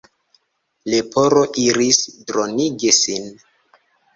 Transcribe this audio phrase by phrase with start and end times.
[0.93, 2.01] Leporo iris
[2.33, 3.29] dronigi sin.